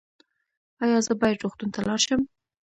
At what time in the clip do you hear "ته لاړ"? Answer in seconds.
1.73-1.99